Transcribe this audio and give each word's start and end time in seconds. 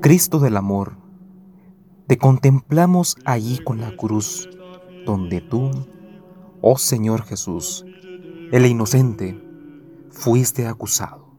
Cristo 0.00 0.38
del 0.38 0.56
amor, 0.56 0.96
te 2.06 2.18
contemplamos 2.18 3.16
allí 3.24 3.58
con 3.58 3.80
la 3.80 3.96
cruz, 3.96 4.48
donde 5.04 5.40
tú, 5.40 5.72
oh 6.60 6.78
Señor 6.78 7.24
Jesús, 7.24 7.84
el 8.52 8.64
inocente, 8.64 9.42
fuiste 10.10 10.68
acusado. 10.68 11.34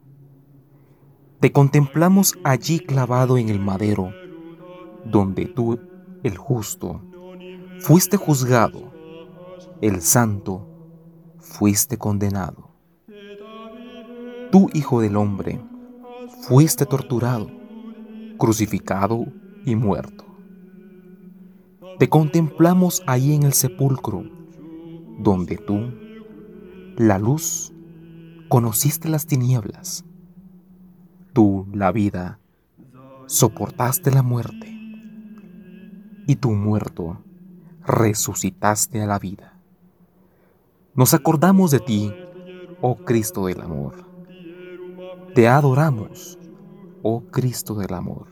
Te 1.39 1.54
contemplamos 1.54 2.38
allí 2.43 2.82
clavado 2.82 3.38
en 3.38 3.48
el 3.48 3.62
madero, 3.62 4.12
donde 5.05 5.46
tú, 5.46 5.80
el 6.23 6.36
justo, 6.36 7.02
fuiste 7.80 8.18
juzgado, 8.18 8.91
el 9.80 10.02
santo, 10.02 10.68
fuiste 11.39 11.98
condenado. 11.98 12.71
Tú, 14.52 14.70
Hijo 14.74 15.00
del 15.00 15.16
Hombre, 15.16 15.62
fuiste 16.41 16.86
torturado, 16.86 17.48
crucificado 18.38 19.26
y 19.66 19.78
muerto. 19.78 20.26
Te 22.00 22.09
contemplamos 22.09 23.02
ahí 23.08 23.34
en 23.34 23.44
el 23.44 23.54
sepulcro, 23.54 24.26
donde 25.20 25.56
tú, 25.56 25.94
la 26.98 27.18
luz, 27.18 27.72
conociste 28.50 29.08
las 29.08 29.26
tinieblas. 29.26 30.04
Tú, 31.31 31.66
la 31.73 31.94
vida, 31.94 32.38
soportaste 33.28 34.12
la 34.12 34.22
muerte. 34.22 34.68
Y 36.28 36.36
tú, 36.36 36.52
muerto, 36.52 37.23
resucitaste 37.86 39.02
a 39.02 39.06
la 39.06 39.18
vida. 39.18 39.54
Nos 40.94 41.14
acordamos 41.14 41.72
de 41.72 41.80
ti, 41.80 42.12
oh 42.81 42.98
Cristo 42.98 43.45
del 43.45 43.62
amor. 43.62 44.11
Te 45.34 45.48
adoramos, 45.48 46.38
oh 47.03 47.23
Cristo 47.31 47.76
del 47.76 47.94
amor. 47.94 48.28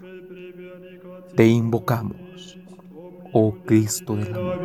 Te 1.33 1.47
invocamos, 1.47 2.59
oh 3.31 3.55
Cristo 3.65 4.17
del 4.17 4.33
amor. 4.33 4.59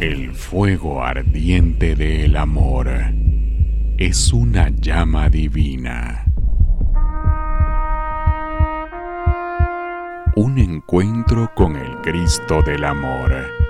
El 0.00 0.32
fuego 0.32 1.02
ardiente 1.02 1.96
del 1.96 2.36
amor 2.36 2.88
es 3.98 4.32
una 4.32 4.68
llama 4.68 5.28
divina. 5.28 6.24
Un 10.36 10.58
encuentro 10.58 11.50
con 11.56 11.74
el 11.74 11.96
Cristo 12.00 12.62
del 12.62 12.84
Amor. 12.84 13.69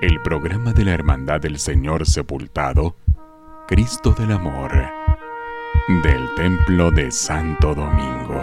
El 0.00 0.22
programa 0.22 0.72
de 0.72 0.84
la 0.84 0.92
Hermandad 0.92 1.40
del 1.40 1.58
Señor 1.58 2.06
Sepultado, 2.06 2.94
Cristo 3.66 4.14
del 4.16 4.30
Amor, 4.30 4.70
del 6.04 6.34
Templo 6.36 6.92
de 6.92 7.10
Santo 7.10 7.74
Domingo. 7.74 8.40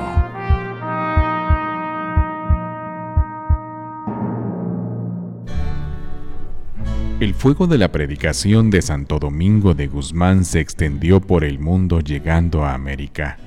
El 7.22 7.34
fuego 7.34 7.68
de 7.68 7.78
la 7.78 7.90
predicación 7.90 8.70
de 8.70 8.82
Santo 8.82 9.18
Domingo 9.18 9.74
de 9.74 9.88
Guzmán 9.88 10.44
se 10.44 10.60
extendió 10.60 11.22
por 11.22 11.46
el 11.46 11.60
mundo 11.60 12.02
llegando 12.02 12.66
a 12.66 12.74
América. 12.74 13.38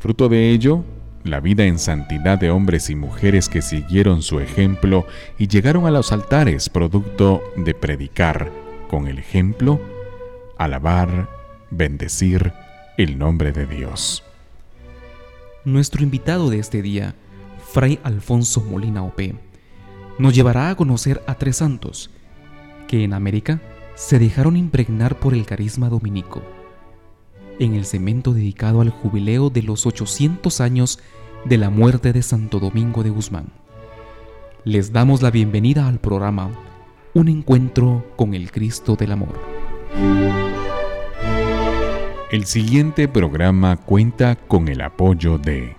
Fruto 0.00 0.28
de 0.28 0.50
ello, 0.50 0.84
la 1.24 1.40
vida 1.40 1.64
en 1.64 1.78
santidad 1.78 2.38
de 2.38 2.50
hombres 2.50 2.90
y 2.90 2.96
mujeres 2.96 3.48
que 3.48 3.62
siguieron 3.62 4.22
su 4.22 4.40
ejemplo 4.40 5.06
y 5.38 5.48
llegaron 5.48 5.86
a 5.86 5.90
los 5.90 6.12
altares 6.12 6.68
producto 6.68 7.42
de 7.56 7.74
predicar, 7.74 8.50
con 8.88 9.06
el 9.06 9.18
ejemplo, 9.18 9.80
alabar, 10.58 11.28
bendecir 11.70 12.52
el 12.96 13.18
nombre 13.18 13.52
de 13.52 13.66
Dios. 13.66 14.24
Nuestro 15.64 16.02
invitado 16.02 16.50
de 16.50 16.58
este 16.58 16.82
día, 16.82 17.14
Fray 17.72 18.00
Alfonso 18.02 18.60
Molina 18.60 19.04
Ope, 19.04 19.36
nos 20.18 20.34
llevará 20.34 20.70
a 20.70 20.74
conocer 20.74 21.22
a 21.26 21.36
tres 21.36 21.56
santos, 21.56 22.10
que 22.88 23.04
en 23.04 23.14
América 23.14 23.60
se 23.94 24.18
dejaron 24.18 24.56
impregnar 24.56 25.16
por 25.16 25.34
el 25.34 25.46
carisma 25.46 25.88
dominico. 25.88 26.42
En 27.62 27.76
el 27.76 27.86
cemento 27.86 28.32
dedicado 28.32 28.80
al 28.80 28.90
jubileo 28.90 29.48
de 29.48 29.62
los 29.62 29.86
800 29.86 30.60
años 30.60 30.98
de 31.44 31.58
la 31.58 31.70
muerte 31.70 32.12
de 32.12 32.20
Santo 32.20 32.58
Domingo 32.58 33.04
de 33.04 33.10
Guzmán. 33.10 33.52
Les 34.64 34.92
damos 34.92 35.22
la 35.22 35.30
bienvenida 35.30 35.86
al 35.86 36.00
programa 36.00 36.50
Un 37.14 37.28
encuentro 37.28 38.04
con 38.16 38.34
el 38.34 38.50
Cristo 38.50 38.96
del 38.96 39.12
Amor. 39.12 39.40
El 42.32 42.46
siguiente 42.46 43.06
programa 43.06 43.76
cuenta 43.76 44.34
con 44.34 44.66
el 44.66 44.80
apoyo 44.80 45.38
de... 45.38 45.76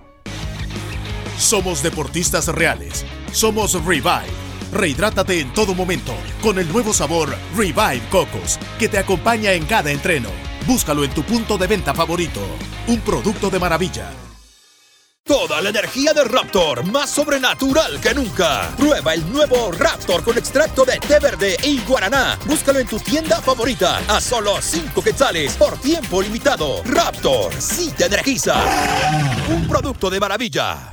Somos 1.38 1.83
deportistas 1.83 2.47
reales. 2.47 3.05
Somos 3.33 3.73
Revive 3.83 4.31
Rehidrátate 4.73 5.39
en 5.39 5.53
todo 5.53 5.75
momento 5.75 6.13
con 6.41 6.57
el 6.57 6.67
nuevo 6.71 6.94
sabor 6.94 7.29
Revive 7.55 8.01
Cocos 8.09 8.57
que 8.79 8.89
te 8.89 8.97
acompaña 8.97 9.51
en 9.51 9.65
cada 9.65 9.91
entreno. 9.91 10.29
Búscalo 10.66 11.03
en 11.03 11.13
tu 11.13 11.24
punto 11.24 11.57
de 11.57 11.68
venta 11.68 11.94
favorito. 11.94 12.40
Un 12.88 13.01
producto 13.01 13.50
de 13.50 13.59
maravilla. 13.59 14.09
Toda 15.25 15.62
la 15.62 15.69
energía 15.69 16.13
de 16.13 16.24
Raptor, 16.25 16.85
más 16.85 17.09
sobrenatural 17.09 18.00
que 18.01 18.13
nunca. 18.13 18.69
Prueba 18.78 19.13
el 19.13 19.29
nuevo 19.31 19.72
Raptor 19.72 20.24
con 20.24 20.38
extracto 20.38 20.84
de 20.84 21.00
té 21.00 21.19
verde 21.19 21.57
y 21.63 21.81
guaraná. 21.81 22.38
Búscalo 22.46 22.79
en 22.79 22.88
tu 22.88 23.00
tienda 23.00 23.41
favorita 23.41 24.00
a 24.07 24.19
solo 24.19 24.62
5 24.62 25.01
quetzales 25.01 25.56
por 25.56 25.78
tiempo 25.78 26.22
limitado. 26.22 26.81
Raptor, 26.84 27.53
sí 27.53 27.94
te 27.97 28.06
energiza. 28.06 28.56
Un 29.50 29.68
producto 29.68 30.09
de 30.09 30.19
maravilla. 30.19 30.91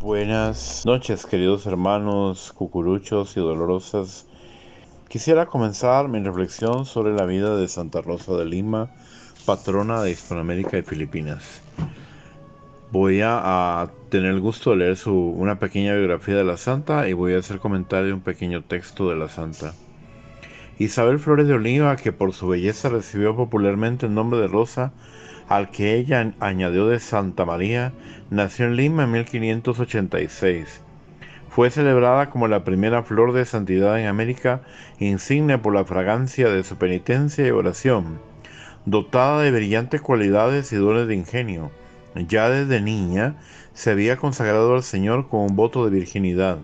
Buenas 0.00 0.86
noches, 0.86 1.26
queridos 1.26 1.66
hermanos 1.66 2.52
cucuruchos 2.54 3.36
y 3.36 3.40
dolorosas. 3.40 4.26
Quisiera 5.10 5.46
comenzar 5.46 6.06
mi 6.06 6.20
reflexión 6.20 6.86
sobre 6.86 7.12
la 7.12 7.24
vida 7.24 7.56
de 7.56 7.66
Santa 7.66 8.00
Rosa 8.00 8.36
de 8.36 8.44
Lima, 8.44 8.90
patrona 9.44 10.00
de 10.02 10.12
Hispanoamérica 10.12 10.78
y 10.78 10.82
Filipinas. 10.82 11.62
Voy 12.92 13.20
a, 13.20 13.90
tener 14.08 14.30
el 14.30 14.40
gusto 14.40 14.70
de 14.70 14.76
leer 14.76 14.96
su, 14.96 15.12
una 15.12 15.58
pequeña 15.58 15.96
biografía 15.96 16.36
de 16.36 16.44
la 16.44 16.56
santa 16.56 17.08
y 17.08 17.12
voy 17.12 17.34
a 17.34 17.38
hacer 17.38 17.58
comentario 17.58 18.06
de 18.06 18.12
un 18.12 18.20
pequeño 18.20 18.62
texto 18.62 19.10
de 19.10 19.16
la 19.16 19.28
santa. 19.28 19.74
Isabel 20.78 21.18
Flores 21.18 21.48
de 21.48 21.54
Oliva, 21.54 21.96
que 21.96 22.12
por 22.12 22.32
su 22.32 22.46
belleza 22.46 22.88
recibió 22.88 23.34
popularmente 23.34 24.06
el 24.06 24.14
nombre 24.14 24.38
de 24.38 24.46
Rosa, 24.46 24.92
al 25.48 25.72
que 25.72 25.96
ella 25.96 26.34
añadió 26.38 26.86
de 26.86 27.00
Santa 27.00 27.44
María, 27.44 27.92
nació 28.30 28.66
en 28.66 28.76
Lima 28.76 29.02
en 29.02 29.10
1586. 29.10 30.82
Fue 31.50 31.68
celebrada 31.70 32.30
como 32.30 32.46
la 32.46 32.62
primera 32.62 33.02
flor 33.02 33.32
de 33.32 33.44
santidad 33.44 33.98
en 34.00 34.06
América, 34.06 34.62
insignia 35.00 35.60
por 35.60 35.74
la 35.74 35.84
fragancia 35.84 36.48
de 36.48 36.62
su 36.62 36.76
penitencia 36.76 37.44
y 37.44 37.50
oración. 37.50 38.20
Dotada 38.86 39.42
de 39.42 39.50
brillantes 39.50 40.00
cualidades 40.00 40.72
y 40.72 40.76
dones 40.76 41.08
de 41.08 41.16
ingenio, 41.16 41.72
ya 42.14 42.48
desde 42.48 42.80
niña 42.80 43.34
se 43.74 43.90
había 43.90 44.16
consagrado 44.16 44.76
al 44.76 44.84
Señor 44.84 45.28
con 45.28 45.40
un 45.40 45.56
voto 45.56 45.84
de 45.84 45.90
virginidad. 45.90 46.58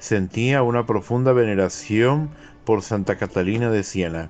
Sentía 0.00 0.64
una 0.64 0.86
profunda 0.86 1.32
veneración 1.32 2.30
por 2.64 2.82
Santa 2.82 3.16
Catalina 3.16 3.70
de 3.70 3.84
Siena, 3.84 4.28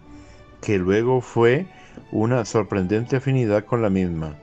que 0.60 0.76
luego 0.76 1.22
fue 1.22 1.66
una 2.12 2.44
sorprendente 2.44 3.16
afinidad 3.16 3.64
con 3.64 3.80
la 3.80 3.88
misma, 3.88 4.36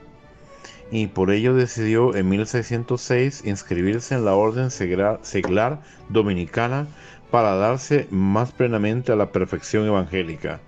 y 0.91 1.07
por 1.07 1.31
ello 1.31 1.53
decidió 1.53 2.15
en 2.15 2.29
1606 2.29 3.43
inscribirse 3.45 4.15
en 4.15 4.25
la 4.25 4.35
Orden 4.35 4.71
Seglar 4.71 5.81
Dominicana 6.09 6.87
para 7.31 7.55
darse 7.55 8.07
más 8.09 8.51
plenamente 8.51 9.11
a 9.11 9.15
la 9.15 9.31
perfección 9.31 9.85
evangélica. 9.85 10.59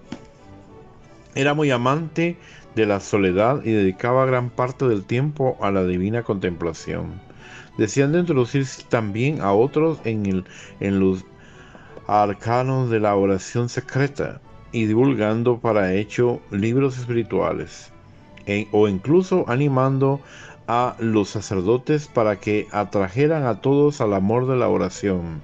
Era 1.35 1.53
muy 1.53 1.71
amante 1.71 2.38
de 2.75 2.85
la 2.85 2.99
soledad 2.99 3.63
y 3.63 3.71
dedicaba 3.71 4.25
gran 4.25 4.49
parte 4.49 4.88
del 4.88 5.05
tiempo 5.05 5.57
a 5.61 5.71
la 5.71 5.85
divina 5.85 6.23
contemplación, 6.23 7.21
deseando 7.77 8.19
introducirse 8.19 8.83
también 8.89 9.41
a 9.41 9.53
otros 9.53 9.99
en, 10.03 10.44
los 10.99 11.25
arcanos 12.07 12.89
de 12.89 12.99
la 12.99 13.15
oración 13.15 13.69
secreta, 13.69 14.41
y 14.71 14.85
divulgando 14.85 15.59
para 15.59 15.94
hecho 15.95 16.41
libros 16.51 16.99
espirituales 16.99 17.91
o 18.71 18.87
incluso 18.87 19.45
animando 19.47 20.19
a 20.67 20.95
los 20.99 21.29
sacerdotes 21.29 22.07
para 22.07 22.39
que 22.39 22.67
atrajeran 22.71 23.45
a 23.45 23.61
todos 23.61 24.01
al 24.01 24.13
amor 24.13 24.47
de 24.47 24.55
la 24.55 24.69
oración. 24.69 25.41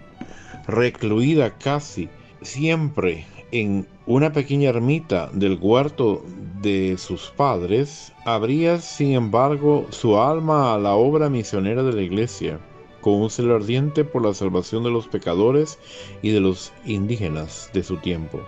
Recluida 0.67 1.57
casi 1.57 2.09
siempre 2.41 3.25
en 3.51 3.87
una 4.05 4.33
pequeña 4.33 4.69
ermita 4.69 5.29
del 5.33 5.57
huerto 5.59 6.23
de 6.61 6.95
sus 6.97 7.31
padres, 7.35 8.13
abría 8.25 8.79
sin 8.79 9.13
embargo 9.13 9.87
su 9.89 10.19
alma 10.19 10.73
a 10.73 10.77
la 10.77 10.93
obra 10.95 11.29
misionera 11.29 11.83
de 11.83 11.93
la 11.93 12.01
iglesia 12.01 12.59
con 13.01 13.21
un 13.21 13.29
celo 13.29 13.55
ardiente 13.55 14.03
por 14.03 14.25
la 14.25 14.33
salvación 14.33 14.83
de 14.83 14.89
los 14.89 15.07
pecadores 15.07 15.77
y 16.23 16.31
de 16.31 16.39
los 16.39 16.73
indígenas 16.85 17.69
de 17.71 17.83
su 17.83 17.97
tiempo. 17.97 18.41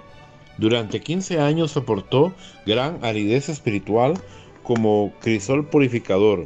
Durante 0.57 0.99
15 0.99 1.39
años 1.39 1.71
soportó 1.71 2.33
gran 2.65 2.97
aridez 3.05 3.49
espiritual 3.49 4.15
como 4.67 5.13
crisol 5.21 5.65
purificador. 5.65 6.45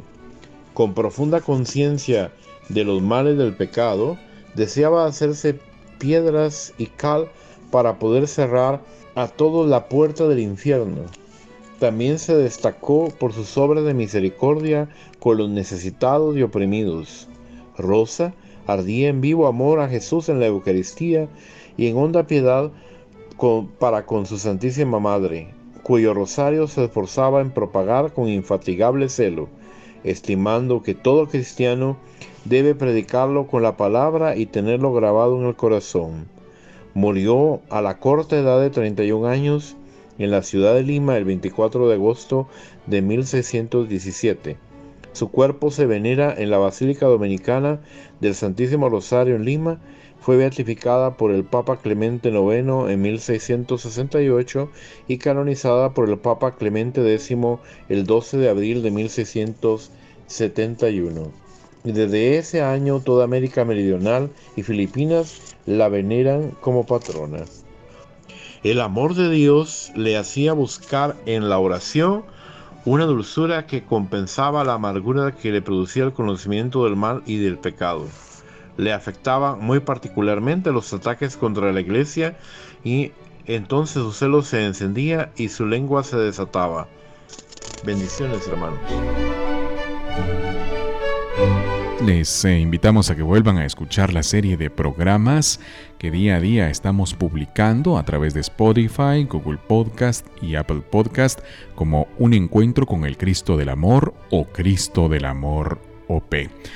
Con 0.74 0.94
profunda 0.94 1.40
conciencia 1.40 2.30
de 2.68 2.84
los 2.84 3.02
males 3.02 3.36
del 3.36 3.52
pecado, 3.52 4.16
deseaba 4.54 5.06
hacerse 5.06 5.58
piedras 5.98 6.72
y 6.78 6.86
cal 6.86 7.28
para 7.72 7.98
poder 7.98 8.28
cerrar 8.28 8.80
a 9.16 9.26
todos 9.26 9.68
la 9.68 9.88
puerta 9.88 10.28
del 10.28 10.38
infierno. 10.38 11.00
También 11.80 12.20
se 12.20 12.36
destacó 12.36 13.08
por 13.18 13.32
sus 13.32 13.58
obras 13.58 13.84
de 13.84 13.92
misericordia 13.92 14.88
con 15.18 15.38
los 15.38 15.50
necesitados 15.50 16.36
y 16.36 16.42
oprimidos. 16.42 17.26
Rosa 17.76 18.34
ardía 18.68 19.08
en 19.08 19.20
vivo 19.20 19.48
amor 19.48 19.80
a 19.80 19.88
Jesús 19.88 20.28
en 20.28 20.38
la 20.38 20.46
Eucaristía 20.46 21.28
y 21.76 21.88
en 21.88 21.96
honda 21.96 22.28
piedad 22.28 22.70
para 23.80 24.06
con 24.06 24.26
su 24.26 24.38
Santísima 24.38 25.00
Madre, 25.00 25.48
cuyo 25.82 26.14
rosario 26.14 26.66
se 26.66 26.84
esforzaba 26.84 27.40
en 27.40 27.50
propagar 27.50 28.12
con 28.12 28.28
infatigable 28.28 29.08
celo, 29.08 29.48
estimando 30.04 30.82
que 30.82 30.94
todo 30.94 31.28
cristiano 31.28 31.96
debe 32.44 32.74
predicarlo 32.74 33.46
con 33.46 33.62
la 33.62 33.76
palabra 33.76 34.36
y 34.36 34.46
tenerlo 34.46 34.92
grabado 34.92 35.40
en 35.40 35.46
el 35.46 35.56
corazón. 35.56 36.28
Murió 36.94 37.60
a 37.70 37.80
la 37.80 37.98
corta 37.98 38.38
edad 38.38 38.60
de 38.60 38.70
31 38.70 39.26
años 39.26 39.76
en 40.18 40.30
la 40.30 40.42
ciudad 40.42 40.74
de 40.74 40.82
Lima 40.82 41.16
el 41.16 41.24
24 41.24 41.88
de 41.88 41.94
agosto 41.94 42.48
de 42.86 43.02
1617. 43.02 44.56
Su 45.12 45.30
cuerpo 45.30 45.70
se 45.70 45.86
venera 45.86 46.34
en 46.36 46.50
la 46.50 46.58
Basílica 46.58 47.06
Dominicana 47.06 47.80
del 48.20 48.34
Santísimo 48.34 48.88
Rosario 48.88 49.36
en 49.36 49.44
Lima. 49.44 49.80
Fue 50.22 50.36
beatificada 50.36 51.16
por 51.16 51.30
el 51.30 51.44
Papa 51.44 51.76
Clemente 51.78 52.30
IX 52.30 52.88
en 52.88 53.02
1668 53.02 54.70
y 55.08 55.18
canonizada 55.18 55.94
por 55.94 56.08
el 56.08 56.18
Papa 56.18 56.56
Clemente 56.56 57.00
X 57.14 57.36
el 57.88 58.06
12 58.06 58.38
de 58.38 58.48
abril 58.48 58.82
de 58.82 58.90
1671 58.90 61.42
y 61.84 61.92
desde 61.92 62.38
ese 62.38 62.62
año 62.62 63.00
toda 63.00 63.24
América 63.24 63.64
Meridional 63.64 64.30
y 64.56 64.62
Filipinas 64.62 65.56
la 65.66 65.88
veneran 65.88 66.52
como 66.60 66.86
patrona. 66.86 67.44
El 68.62 68.80
amor 68.80 69.14
de 69.14 69.30
Dios 69.30 69.92
le 69.96 70.16
hacía 70.16 70.52
buscar 70.52 71.16
en 71.26 71.48
la 71.48 71.58
oración 71.58 72.24
una 72.84 73.06
dulzura 73.06 73.66
que 73.66 73.84
compensaba 73.84 74.64
la 74.64 74.74
amargura 74.74 75.32
que 75.32 75.50
le 75.50 75.62
producía 75.62 76.04
el 76.04 76.12
conocimiento 76.12 76.84
del 76.84 76.96
mal 76.96 77.22
y 77.26 77.38
del 77.38 77.58
pecado. 77.58 78.06
Le 78.76 78.92
afectaba 78.92 79.56
muy 79.56 79.80
particularmente 79.80 80.72
los 80.72 80.92
ataques 80.92 81.36
contra 81.36 81.72
la 81.72 81.80
iglesia 81.80 82.36
y 82.84 83.12
entonces 83.46 84.02
su 84.02 84.12
celo 84.12 84.42
se 84.42 84.64
encendía 84.64 85.32
y 85.36 85.48
su 85.48 85.66
lengua 85.66 86.04
se 86.04 86.16
desataba. 86.16 86.88
Bendiciones 87.84 88.46
hermanos. 88.46 88.78
Les 92.04 92.44
eh, 92.44 92.58
invitamos 92.58 93.10
a 93.10 93.16
que 93.16 93.22
vuelvan 93.22 93.58
a 93.58 93.64
escuchar 93.64 94.12
la 94.12 94.24
serie 94.24 94.56
de 94.56 94.70
programas 94.70 95.60
que 95.98 96.10
día 96.10 96.36
a 96.36 96.40
día 96.40 96.68
estamos 96.68 97.14
publicando 97.14 97.96
a 97.96 98.04
través 98.04 98.34
de 98.34 98.40
Spotify, 98.40 99.24
Google 99.30 99.58
Podcast 99.68 100.26
y 100.42 100.56
Apple 100.56 100.82
Podcast 100.90 101.40
como 101.76 102.08
Un 102.18 102.34
Encuentro 102.34 102.86
con 102.86 103.04
el 103.04 103.16
Cristo 103.16 103.56
del 103.56 103.68
Amor 103.68 104.14
o 104.30 104.46
Cristo 104.46 105.08
del 105.08 105.26
Amor 105.26 105.91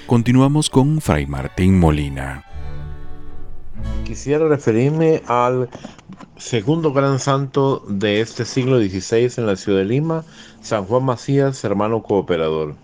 Continuamos 0.06 0.70
con 0.70 1.00
Fray 1.00 1.26
Martín 1.26 1.78
Molina. 1.78 2.44
Quisiera 4.05 4.49
referirme 4.49 5.23
al 5.26 5.69
segundo 6.37 6.93
gran 6.93 7.19
santo 7.19 7.84
de 7.88 8.20
este 8.20 8.44
siglo 8.44 8.78
XVI 8.78 9.32
en 9.37 9.46
la 9.46 9.56
ciudad 9.56 9.78
de 9.81 9.84
Lima, 9.84 10.25
San 10.61 10.84
Juan 10.84 11.05
Macías, 11.05 11.64
hermano 11.64 12.02
cooperador. 12.02 12.75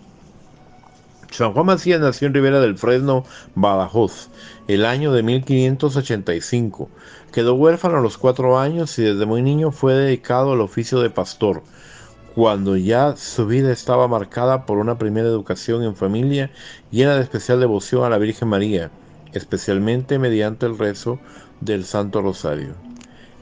San 1.31 1.53
Juan 1.53 1.65
Macías 1.65 1.99
nació 1.99 2.27
en 2.27 2.35
Ribera 2.35 2.59
del 2.59 2.77
Fresno, 2.77 3.25
Badajoz, 3.55 4.29
el 4.67 4.85
año 4.85 5.11
de 5.11 5.23
1585. 5.23 6.89
Quedó 7.31 7.55
huérfano 7.55 7.97
a 7.97 8.01
los 8.01 8.19
cuatro 8.19 8.59
años 8.59 8.99
y 8.99 9.03
desde 9.03 9.25
muy 9.25 9.41
niño 9.41 9.71
fue 9.71 9.93
dedicado 9.93 10.53
al 10.53 10.61
oficio 10.61 10.99
de 10.99 11.09
pastor, 11.09 11.63
cuando 12.35 12.75
ya 12.77 13.15
su 13.15 13.45
vida 13.45 13.71
estaba 13.71 14.07
marcada 14.07 14.65
por 14.65 14.79
una 14.79 14.97
primera 14.97 15.27
educación 15.27 15.83
en 15.83 15.95
familia 15.95 16.49
llena 16.89 17.15
de 17.15 17.21
especial 17.21 17.59
devoción 17.59 18.03
a 18.03 18.09
la 18.09 18.17
Virgen 18.17 18.47
María, 18.47 18.89
especialmente 19.33 20.17
mediante 20.17 20.65
el 20.65 20.77
rezo 20.77 21.19
del 21.61 21.85
Santo 21.85 22.21
Rosario. 22.21 22.73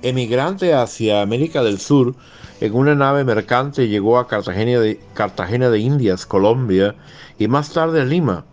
Emigrante 0.01 0.73
hacia 0.73 1.21
América 1.21 1.63
del 1.63 1.79
Sur, 1.79 2.15
en 2.59 2.73
una 2.73 2.95
nave 2.95 3.23
mercante 3.23 3.87
llegó 3.87 4.17
a 4.17 4.27
Cartagena 4.27 4.79
de, 4.79 4.99
Cartagena 5.13 5.69
de 5.69 5.79
Indias, 5.79 6.25
Colombia, 6.25 6.95
y 7.37 7.47
más 7.47 7.71
tarde 7.71 8.01
a 8.01 8.05
Lima. 8.05 8.45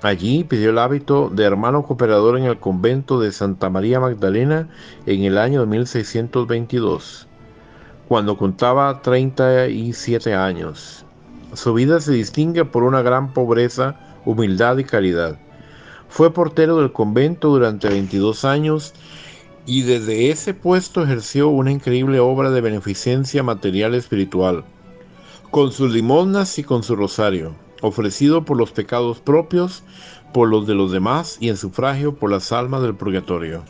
Allí 0.00 0.44
pidió 0.44 0.70
el 0.70 0.78
hábito 0.78 1.28
de 1.28 1.44
hermano 1.44 1.84
cooperador 1.84 2.38
en 2.38 2.44
el 2.44 2.58
convento 2.58 3.20
de 3.20 3.30
Santa 3.30 3.68
María 3.68 4.00
Magdalena 4.00 4.68
en 5.06 5.22
el 5.24 5.38
año 5.38 5.60
de 5.60 5.66
1622, 5.66 7.28
cuando 8.12 8.36
contaba 8.36 9.00
37 9.00 10.34
años. 10.34 11.06
Su 11.54 11.72
vida 11.72 11.98
se 11.98 12.12
distingue 12.12 12.66
por 12.66 12.82
una 12.82 13.00
gran 13.00 13.32
pobreza, 13.32 13.98
humildad 14.26 14.76
y 14.76 14.84
caridad. 14.84 15.38
Fue 16.10 16.30
portero 16.30 16.76
del 16.76 16.92
convento 16.92 17.48
durante 17.48 17.88
22 17.88 18.44
años 18.44 18.92
y 19.64 19.84
desde 19.84 20.28
ese 20.28 20.52
puesto 20.52 21.02
ejerció 21.02 21.48
una 21.48 21.72
increíble 21.72 22.20
obra 22.20 22.50
de 22.50 22.60
beneficencia 22.60 23.42
material 23.42 23.94
y 23.94 23.96
espiritual, 23.96 24.62
con 25.50 25.72
sus 25.72 25.90
limosnas 25.90 26.58
y 26.58 26.64
con 26.64 26.82
su 26.82 26.96
rosario, 26.96 27.54
ofrecido 27.80 28.44
por 28.44 28.58
los 28.58 28.72
pecados 28.72 29.20
propios, 29.20 29.84
por 30.34 30.50
los 30.50 30.66
de 30.66 30.74
los 30.74 30.92
demás 30.92 31.38
y 31.40 31.48
en 31.48 31.56
sufragio 31.56 32.14
por 32.14 32.30
las 32.30 32.52
almas 32.52 32.82
del 32.82 32.94
purgatorio. 32.94 33.62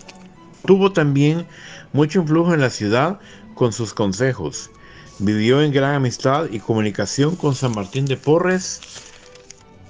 Tuvo 0.67 0.91
también 0.91 1.47
mucho 1.93 2.21
influjo 2.21 2.55
en 2.55 2.61
la 2.61 2.71
ciudad 2.71 3.21
con 3.55 3.73
sus 3.73 3.95
consejos. 3.95 4.71
Vivió 5.19 5.63
en 5.63 5.73
gran 5.73 5.95
amistad 5.95 6.47
y 6.51 6.59
comunicación 6.59 7.37
con 7.37 7.55
San 7.55 7.73
Martín 7.73 8.07
de 8.07 8.17
Porres 8.17 8.81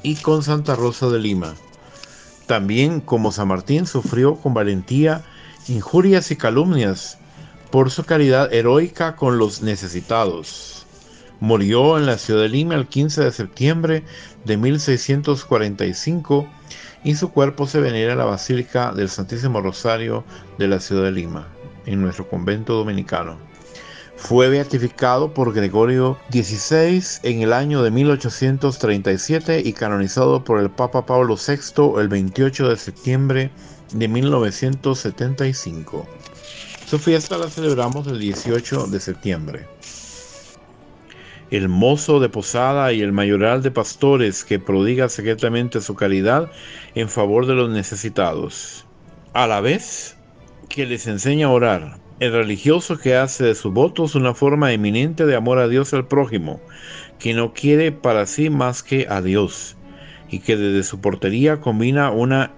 y 0.03 0.17
con 0.17 0.43
Santa 0.43 0.77
Rosa 0.77 1.09
de 1.09 1.19
Lima. 1.19 1.55
También, 2.47 3.01
como 3.01 3.33
San 3.33 3.49
Martín, 3.49 3.87
sufrió 3.87 4.37
con 4.37 4.53
valentía 4.55 5.25
injurias 5.69 6.31
y 6.31 6.37
calumnias 6.37 7.19
por 7.71 7.91
su 7.91 8.05
caridad 8.05 8.53
heroica 8.53 9.17
con 9.17 9.39
los 9.39 9.63
necesitados. 9.63 10.87
Murió 11.41 11.99
en 11.99 12.07
la 12.07 12.19
ciudad 12.19 12.43
de 12.43 12.49
Lima 12.49 12.75
el 12.75 12.87
15 12.87 13.25
de 13.25 13.33
septiembre 13.33 14.05
de 14.45 14.57
1645 14.57 16.47
y 17.05 17.15
su 17.15 17.33
cuerpo 17.33 17.67
se 17.67 17.81
venera 17.81 18.13
en 18.13 18.19
la 18.19 18.25
Basílica 18.25 18.93
del 18.93 19.09
Santísimo 19.09 19.61
Rosario 19.61 20.25
de 20.59 20.69
la 20.69 20.79
ciudad 20.79 21.05
de 21.05 21.13
Lima, 21.13 21.49
en 21.87 22.03
nuestro 22.03 22.29
convento 22.29 22.75
dominicano. 22.75 23.52
Fue 24.25 24.49
beatificado 24.49 25.35
por 25.35 25.53
Gregorio 25.53 26.17
XVI 26.31 27.03
en 27.25 27.43
el 27.43 27.53
año 27.53 27.83
de 27.83 27.91
1837 27.91 29.63
y 29.65 29.73
canonizado 29.73 30.45
por 30.45 30.61
el 30.61 30.71
Papa 30.71 31.05
Pablo 31.05 31.37
VI 31.37 32.01
el 32.01 32.07
28 32.07 32.69
de 32.69 32.77
septiembre 32.77 33.51
de 33.93 34.07
1975. 34.07 36.07
Su 36.87 37.01
fiesta 37.01 37.37
la 37.37 37.51
celebramos 37.51 38.07
el 38.07 38.21
18 38.21 38.87
de 38.87 39.01
septiembre. 39.01 39.67
El 41.51 41.69
mozo 41.69 42.21
de 42.21 42.29
posada 42.29 42.93
y 42.93 43.03
el 43.03 43.11
mayoral 43.11 43.61
de 43.61 43.73
pastores 43.73 44.45
que 44.45 44.61
prodiga 44.61 45.09
secretamente 45.09 45.81
su 45.81 45.97
caridad 45.97 46.49
en 46.95 47.09
favor 47.09 47.47
de 47.47 47.55
los 47.55 47.71
necesitados. 47.71 48.87
A 49.33 49.49
la 49.49 49.61
vez 49.61 50.17
que 50.69 50.87
les 50.87 51.09
enseña 51.09 51.49
a 51.49 51.51
orar, 51.51 52.02
el 52.23 52.31
religioso 52.31 52.99
que 52.99 53.17
hace 53.17 53.43
de 53.43 53.57
sus 53.57 53.73
votos 53.73 54.15
una 54.15 54.33
forma 54.33 54.73
eminente 54.73 55.27
de 55.27 55.35
amor 55.35 55.59
a 55.59 55.67
Dios 55.67 55.93
al 55.93 56.07
prójimo, 56.07 56.61
que 57.19 57.35
no 57.35 57.53
quiere 57.53 57.91
para 57.91 58.27
sí 58.27 58.49
más 58.49 58.85
que 58.85 59.09
a 59.11 59.21
Dios, 59.21 59.75
y 60.31 60.39
que 60.39 60.57
desde 60.57 60.85
su 60.85 61.01
portería 61.01 61.61
combina 61.61 62.13
una 62.13 62.53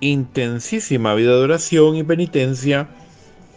intensísima 0.00 1.14
vida 1.14 1.30
de 1.30 1.44
oración 1.44 1.94
y 1.94 2.02
penitencia 2.02 2.88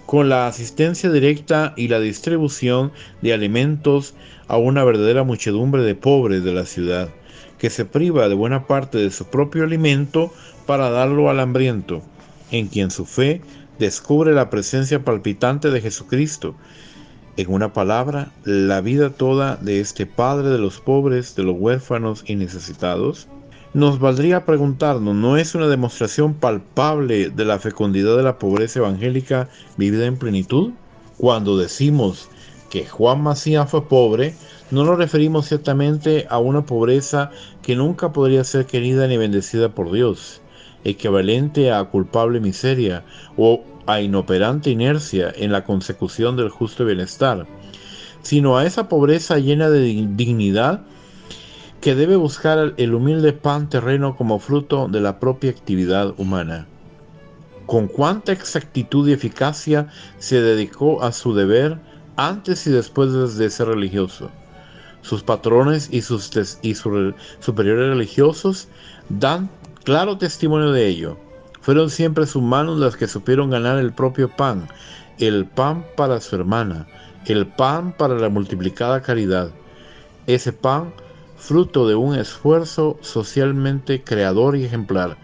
con 0.06 0.30
la 0.30 0.46
asistencia 0.46 1.10
directa 1.10 1.74
y 1.76 1.88
la 1.88 2.00
distribución 2.00 2.92
de 3.24 3.34
alimentos 3.34 4.14
a 4.48 4.58
una 4.58 4.84
verdadera 4.84 5.24
muchedumbre 5.24 5.82
de 5.82 5.96
pobres 5.96 6.44
de 6.44 6.54
la 6.54 6.66
ciudad, 6.66 7.10
que 7.58 7.72
se 7.72 7.84
priva 7.84 8.30
de 8.30 8.36
buena 8.36 8.68
parte 8.68 9.00
de 9.00 9.10
su 9.10 9.26
propio 9.26 9.64
alimento 9.64 10.32
para 10.68 10.92
darlo 10.92 11.32
al 11.32 11.40
hambriento, 11.40 12.04
en 12.52 12.68
quien 12.68 12.92
su 12.92 13.06
fe 13.06 13.42
descubre 13.80 14.34
la 14.34 14.50
presencia 14.50 15.04
palpitante 15.04 15.70
de 15.72 15.82
Jesucristo. 15.82 16.56
En 17.38 17.52
una 17.52 17.74
palabra, 17.74 18.32
la 18.46 18.82
vida 18.82 19.10
toda 19.10 19.58
de 19.58 19.82
este 19.82 20.06
Padre 20.06 20.50
de 20.50 20.58
los 20.58 20.80
pobres, 20.80 21.36
de 21.36 21.44
los 21.44 21.56
huérfanos 21.58 22.24
y 22.26 22.36
necesitados, 22.36 23.28
nos 23.74 24.00
valdría 24.00 24.46
preguntarnos, 24.46 25.14
¿no 25.14 25.36
es 25.36 25.54
una 25.54 25.68
demostración 25.68 26.34
palpable 26.34 27.30
de 27.30 27.44
la 27.44 27.60
fecundidad 27.60 28.16
de 28.16 28.24
la 28.24 28.40
pobreza 28.40 28.80
evangélica 28.80 29.50
vivida 29.76 30.06
en 30.06 30.16
plenitud? 30.16 30.72
Cuando 31.18 31.58
decimos 31.58 32.30
que 32.70 32.86
Juan 32.86 33.22
Macías 33.22 33.70
fue 33.70 33.86
pobre, 33.90 34.34
no 34.72 34.86
nos 34.86 34.98
referimos 34.98 35.48
ciertamente 35.48 36.26
a 36.30 36.38
una 36.38 36.66
pobreza 36.66 37.32
que 37.62 37.76
nunca 37.76 38.14
podría 38.14 38.46
ser 38.46 38.66
querida 38.66 39.08
ni 39.08 39.18
bendecida 39.18 39.68
por 39.68 39.92
Dios, 39.92 40.42
equivalente 40.86 41.72
a 41.72 41.84
culpable 41.84 42.40
miseria 42.40 43.04
o 43.36 43.64
a 43.88 44.00
inoperante 44.00 44.70
inercia 44.70 45.34
en 45.36 45.52
la 45.52 45.64
consecución 45.64 46.38
del 46.38 46.50
justo 46.50 46.86
bienestar, 46.86 47.46
sino 48.22 48.58
a 48.58 48.66
esa 48.66 48.88
pobreza 48.88 49.38
llena 49.38 49.70
de 49.70 49.82
dignidad 49.82 50.82
que 51.82 51.94
debe 51.94 52.16
buscar 52.16 52.74
el 52.78 52.96
humilde 52.96 53.34
pan 53.34 53.70
terreno 53.70 54.16
como 54.16 54.40
fruto 54.40 54.88
de 54.88 55.02
la 55.02 55.20
propia 55.20 55.52
actividad 55.52 56.14
humana. 56.18 56.66
Con 57.66 57.88
cuánta 57.88 58.32
exactitud 58.32 59.08
y 59.08 59.14
eficacia 59.14 59.90
se 60.18 60.42
dedicó 60.42 61.04
a 61.04 61.12
su 61.12 61.36
deber 61.36 61.78
antes 62.16 62.66
y 62.68 62.72
después 62.72 63.38
de 63.38 63.50
ser 63.50 63.68
religioso. 63.68 64.32
Sus 65.02 65.22
patrones 65.22 65.90
y 65.92 66.02
sus, 66.02 66.32
y 66.64 66.74
sus 66.74 67.14
superiores 67.40 67.90
religiosos 67.90 68.68
dan 69.10 69.50
claro 69.86 70.18
testimonio 70.18 70.72
de 70.72 70.88
ello. 70.88 71.18
Fueron 71.62 71.90
siempre 71.90 72.26
sus 72.26 72.42
manos 72.42 72.80
las 72.80 72.98
que 72.98 73.08
supieron 73.08 73.52
ganar 73.52 73.78
el 73.78 73.94
propio 73.94 74.30
pan, 74.30 74.68
el 75.20 75.46
pan 75.46 75.86
para 75.96 76.20
su 76.20 76.36
hermana, 76.36 76.88
el 77.26 77.48
pan 77.48 77.94
para 77.98 78.16
la 78.16 78.30
multiplicada 78.30 79.02
caridad. 79.02 79.52
Ese 80.28 80.52
pan 80.52 80.92
fruto 81.38 81.88
de 81.88 81.96
un 81.96 82.16
esfuerzo 82.16 82.98
socialmente 83.02 84.04
creador 84.04 84.58
y 84.58 84.66
ejemplar 84.66 85.18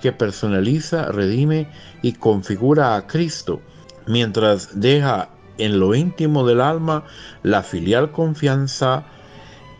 que 0.00 0.12
personaliza, 0.12 1.10
redime 1.10 1.66
y 2.02 2.12
configura 2.12 2.94
a 2.94 3.06
Cristo, 3.06 3.60
mientras 4.06 4.80
deja 4.80 5.30
en 5.58 5.80
lo 5.80 5.94
íntimo 5.94 6.46
del 6.46 6.60
alma 6.60 7.04
la 7.42 7.62
filial 7.62 8.12
confianza 8.12 9.06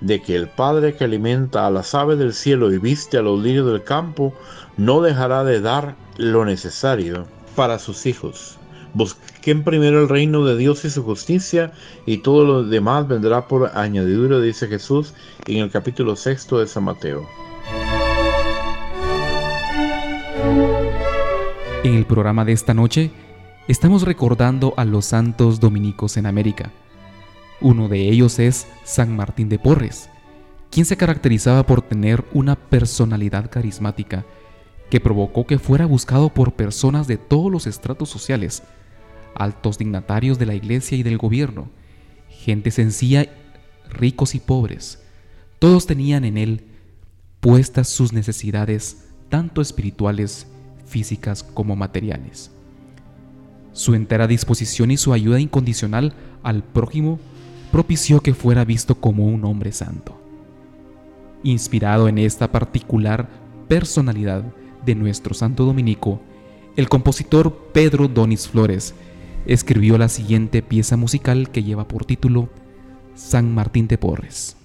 de 0.04 0.20
que 0.20 0.36
el 0.36 0.48
Padre 0.48 0.94
que 0.94 1.04
alimenta 1.04 1.66
a 1.66 1.70
las 1.70 1.94
aves 1.94 2.18
del 2.18 2.34
cielo 2.34 2.70
y 2.72 2.78
viste 2.78 3.16
a 3.16 3.22
los 3.22 3.42
lirios 3.42 3.66
del 3.66 3.82
campo, 3.82 4.34
no 4.76 5.00
dejará 5.00 5.44
de 5.44 5.60
dar 5.60 5.96
lo 6.18 6.44
necesario 6.44 7.26
para 7.56 7.78
sus 7.78 8.04
hijos. 8.04 8.58
Busquen 8.92 9.64
primero 9.64 10.02
el 10.02 10.08
reino 10.08 10.44
de 10.44 10.56
Dios 10.56 10.84
y 10.84 10.90
su 10.90 11.02
justicia, 11.02 11.72
y 12.04 12.18
todo 12.18 12.44
lo 12.44 12.64
demás 12.64 13.08
vendrá 13.08 13.48
por 13.48 13.70
añadidura, 13.76 14.40
dice 14.40 14.68
Jesús 14.68 15.14
en 15.46 15.58
el 15.58 15.70
capítulo 15.70 16.16
sexto 16.16 16.58
de 16.58 16.66
San 16.66 16.84
Mateo. 16.84 17.26
En 21.82 21.94
el 21.94 22.04
programa 22.04 22.44
de 22.44 22.52
esta 22.52 22.74
noche 22.74 23.10
estamos 23.68 24.02
recordando 24.02 24.74
a 24.76 24.84
los 24.84 25.06
santos 25.06 25.60
dominicos 25.60 26.18
en 26.18 26.26
América. 26.26 26.70
Uno 27.64 27.88
de 27.88 28.10
ellos 28.10 28.40
es 28.40 28.66
San 28.84 29.16
Martín 29.16 29.48
de 29.48 29.58
Porres, 29.58 30.10
quien 30.70 30.84
se 30.84 30.98
caracterizaba 30.98 31.64
por 31.64 31.80
tener 31.80 32.22
una 32.34 32.56
personalidad 32.56 33.50
carismática 33.50 34.26
que 34.90 35.00
provocó 35.00 35.46
que 35.46 35.58
fuera 35.58 35.86
buscado 35.86 36.28
por 36.28 36.52
personas 36.52 37.06
de 37.06 37.16
todos 37.16 37.50
los 37.50 37.66
estratos 37.66 38.10
sociales, 38.10 38.64
altos 39.34 39.78
dignatarios 39.78 40.38
de 40.38 40.44
la 40.44 40.54
iglesia 40.54 40.98
y 40.98 41.02
del 41.02 41.16
gobierno, 41.16 41.70
gente 42.28 42.70
sencilla, 42.70 43.32
ricos 43.88 44.34
y 44.34 44.40
pobres. 44.40 45.02
Todos 45.58 45.86
tenían 45.86 46.26
en 46.26 46.36
él 46.36 46.66
puestas 47.40 47.88
sus 47.88 48.12
necesidades, 48.12 49.08
tanto 49.30 49.62
espirituales, 49.62 50.48
físicas 50.84 51.42
como 51.42 51.76
materiales. 51.76 52.50
Su 53.72 53.94
entera 53.94 54.26
disposición 54.26 54.90
y 54.90 54.98
su 54.98 55.14
ayuda 55.14 55.40
incondicional 55.40 56.12
al 56.42 56.62
prójimo 56.62 57.18
propició 57.74 58.20
que 58.20 58.34
fuera 58.34 58.64
visto 58.64 58.94
como 58.94 59.26
un 59.26 59.44
hombre 59.44 59.72
santo. 59.72 60.16
Inspirado 61.42 62.06
en 62.06 62.18
esta 62.18 62.52
particular 62.52 63.28
personalidad 63.66 64.44
de 64.86 64.94
nuestro 64.94 65.34
santo 65.34 65.64
dominico, 65.64 66.20
el 66.76 66.88
compositor 66.88 67.70
Pedro 67.72 68.06
Donis 68.06 68.46
Flores 68.46 68.94
escribió 69.44 69.98
la 69.98 70.08
siguiente 70.08 70.62
pieza 70.62 70.96
musical 70.96 71.50
que 71.50 71.64
lleva 71.64 71.88
por 71.88 72.04
título 72.04 72.48
San 73.16 73.52
Martín 73.52 73.88
de 73.88 73.98
Porres. 73.98 74.56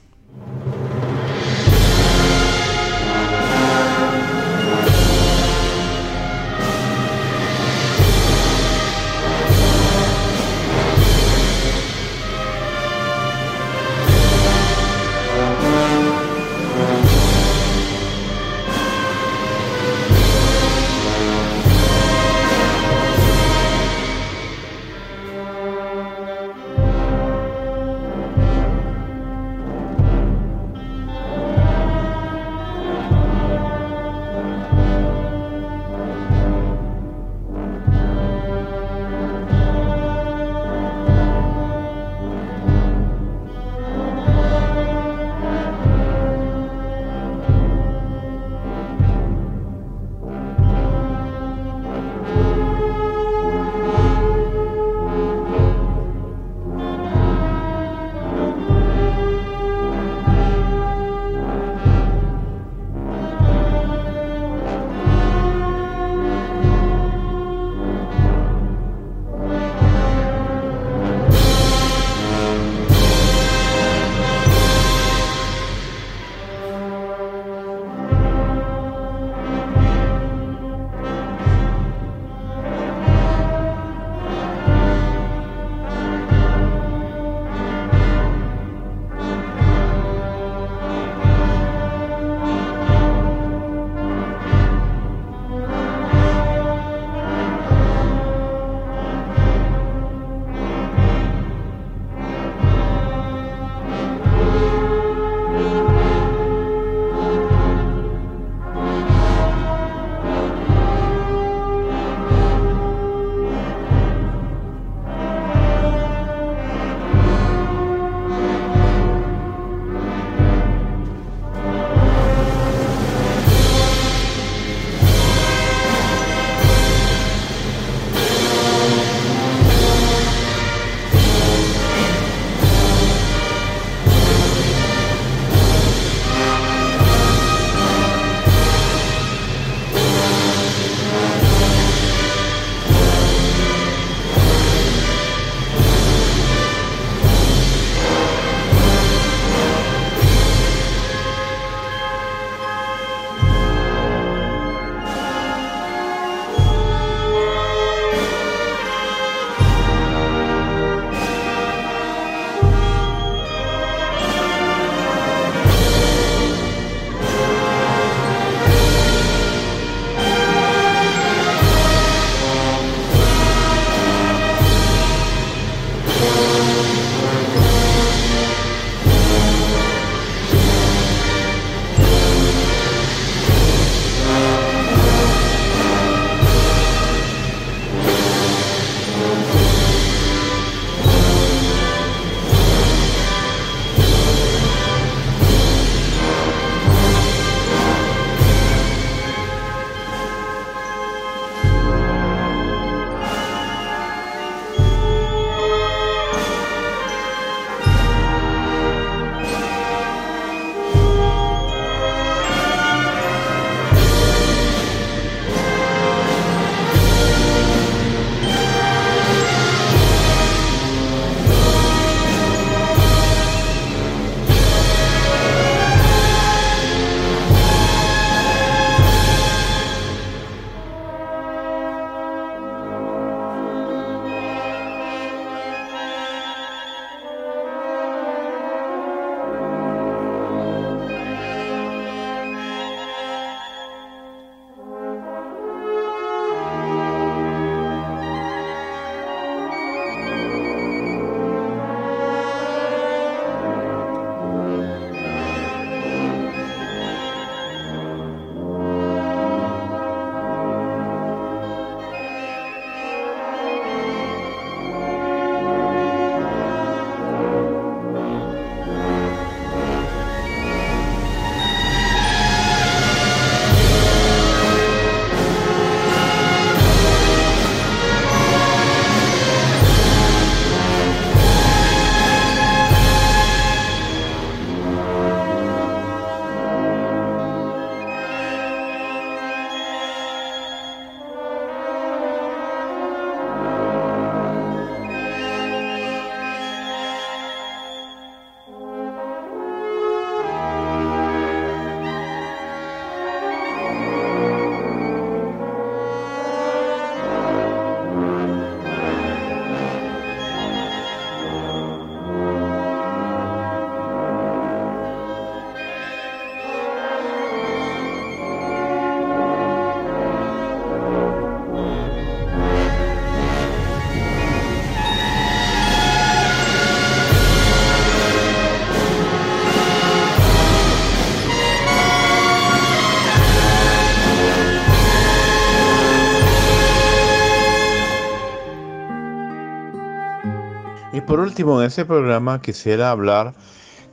Último, 341.59 341.81
en 341.81 341.87
este 341.87 342.05
programa 342.05 342.61
quisiera 342.61 343.11
hablar 343.11 343.53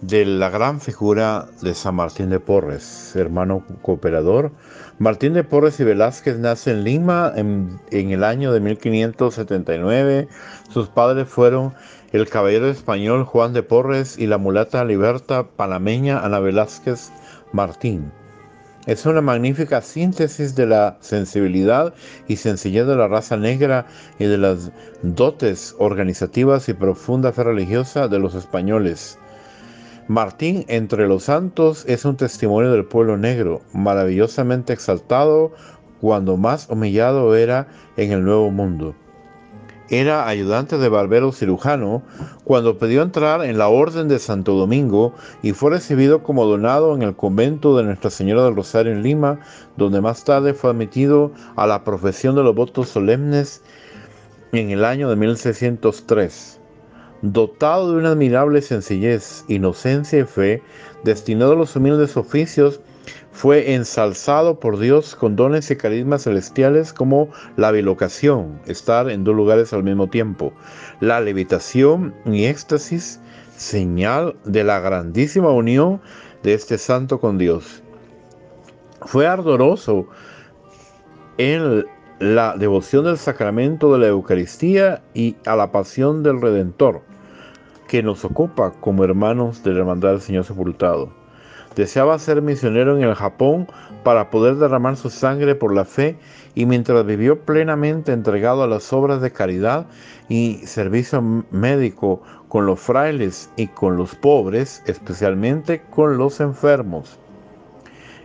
de 0.00 0.24
la 0.26 0.50
gran 0.50 0.80
figura 0.80 1.46
de 1.62 1.74
San 1.74 1.94
Martín 1.94 2.28
de 2.28 2.40
Porres, 2.40 3.14
hermano 3.14 3.64
cooperador. 3.82 4.50
Martín 4.98 5.32
de 5.32 5.44
Porres 5.44 5.78
y 5.78 5.84
Velázquez 5.84 6.40
nace 6.40 6.72
en 6.72 6.82
Lima 6.82 7.32
en, 7.36 7.78
en, 7.92 8.10
el 8.10 8.24
año 8.24 8.52
de 8.52 8.58
1579. 8.58 10.26
Sus 10.70 10.88
padres 10.88 11.28
fueron 11.28 11.72
el 12.10 12.28
caballero 12.28 12.66
español 12.66 13.22
Juan 13.22 13.52
de 13.52 13.62
Porres 13.62 14.18
y 14.18 14.26
la 14.26 14.38
mulata 14.38 14.84
liberta 14.84 15.46
panameña 15.46 16.18
Ana 16.18 16.40
Velázquez 16.40 17.12
Martín. 17.52 18.10
Es 18.86 19.04
una 19.04 19.20
magnífica 19.20 19.82
síntesis 19.82 20.54
de 20.54 20.66
la 20.66 20.96
sensibilidad 21.00 21.92
y 22.28 22.36
sencillez 22.36 22.86
de 22.86 22.94
la 22.94 23.08
raza 23.08 23.36
negra 23.36 23.86
y 24.20 24.26
de 24.26 24.38
las 24.38 24.70
dotes 25.02 25.74
organizativas 25.78 26.68
y 26.68 26.72
profunda 26.72 27.32
fe 27.32 27.42
religiosa 27.42 28.06
de 28.06 28.20
los 28.20 28.36
españoles. 28.36 29.18
Martín 30.06 30.64
entre 30.68 31.08
los 31.08 31.24
santos 31.24 31.84
es 31.88 32.04
un 32.04 32.16
testimonio 32.16 32.70
del 32.70 32.84
pueblo 32.84 33.16
negro, 33.16 33.60
maravillosamente 33.72 34.72
exaltado 34.72 35.52
cuando 36.00 36.36
más 36.36 36.68
humillado 36.70 37.34
era 37.34 37.66
en 37.96 38.12
el 38.12 38.24
Nuevo 38.24 38.52
Mundo 38.52 38.94
era 39.88 40.26
ayudante 40.26 40.78
de 40.78 40.88
barbero 40.88 41.32
cirujano 41.32 42.02
cuando 42.44 42.78
pidió 42.78 43.02
entrar 43.02 43.44
en 43.44 43.58
la 43.58 43.68
Orden 43.68 44.08
de 44.08 44.18
Santo 44.18 44.54
Domingo 44.54 45.14
y 45.42 45.52
fue 45.52 45.70
recibido 45.70 46.22
como 46.22 46.44
donado 46.44 46.94
en 46.94 47.02
el 47.02 47.14
convento 47.14 47.76
de 47.76 47.84
Nuestra 47.84 48.10
Señora 48.10 48.44
del 48.44 48.56
Rosario 48.56 48.92
en 48.92 49.02
Lima, 49.02 49.40
donde 49.76 50.00
más 50.00 50.24
tarde 50.24 50.54
fue 50.54 50.70
admitido 50.70 51.30
a 51.54 51.66
la 51.66 51.84
profesión 51.84 52.34
de 52.34 52.42
los 52.42 52.54
votos 52.54 52.88
solemnes 52.88 53.62
en 54.52 54.70
el 54.70 54.84
año 54.84 55.08
de 55.08 55.16
1603. 55.16 56.60
Dotado 57.22 57.92
de 57.92 57.98
una 57.98 58.10
admirable 58.10 58.60
sencillez, 58.62 59.44
inocencia 59.48 60.18
y 60.18 60.24
fe, 60.24 60.62
destinado 61.04 61.52
a 61.52 61.56
los 61.56 61.74
humildes 61.74 62.16
oficios, 62.16 62.80
fue 63.36 63.74
ensalzado 63.74 64.58
por 64.60 64.78
Dios 64.78 65.14
con 65.14 65.36
dones 65.36 65.70
y 65.70 65.76
carismas 65.76 66.24
celestiales 66.24 66.94
como 66.94 67.28
la 67.56 67.70
bilocación, 67.70 68.58
estar 68.64 69.10
en 69.10 69.24
dos 69.24 69.36
lugares 69.36 69.74
al 69.74 69.82
mismo 69.82 70.08
tiempo, 70.08 70.54
la 71.00 71.20
levitación 71.20 72.14
y 72.24 72.46
éxtasis, 72.46 73.20
señal 73.54 74.36
de 74.46 74.64
la 74.64 74.80
grandísima 74.80 75.50
unión 75.50 76.00
de 76.42 76.54
este 76.54 76.78
santo 76.78 77.20
con 77.20 77.36
Dios. 77.36 77.82
Fue 79.02 79.26
ardoroso 79.26 80.08
en 81.36 81.84
la 82.18 82.56
devoción 82.56 83.04
del 83.04 83.18
sacramento 83.18 83.92
de 83.92 83.98
la 83.98 84.06
Eucaristía 84.06 85.02
y 85.12 85.36
a 85.44 85.56
la 85.56 85.72
pasión 85.72 86.22
del 86.22 86.40
Redentor, 86.40 87.02
que 87.86 88.02
nos 88.02 88.24
ocupa 88.24 88.72
como 88.80 89.04
hermanos 89.04 89.62
de 89.62 89.74
la 89.74 89.80
Hermandad 89.80 90.12
del 90.12 90.22
Señor 90.22 90.44
Sepultado. 90.44 91.25
Deseaba 91.76 92.18
ser 92.18 92.40
misionero 92.40 92.96
en 92.96 93.04
el 93.04 93.14
Japón 93.14 93.68
para 94.02 94.30
poder 94.30 94.56
derramar 94.56 94.96
su 94.96 95.10
sangre 95.10 95.54
por 95.54 95.74
la 95.74 95.84
fe 95.84 96.16
y 96.54 96.64
mientras 96.64 97.04
vivió 97.04 97.38
plenamente 97.40 98.12
entregado 98.12 98.62
a 98.62 98.66
las 98.66 98.94
obras 98.94 99.20
de 99.20 99.30
caridad 99.30 99.86
y 100.30 100.62
servicio 100.64 101.44
médico 101.50 102.22
con 102.48 102.64
los 102.64 102.80
frailes 102.80 103.50
y 103.56 103.66
con 103.66 103.98
los 103.98 104.14
pobres, 104.14 104.82
especialmente 104.86 105.82
con 105.90 106.16
los 106.16 106.40
enfermos. 106.40 107.18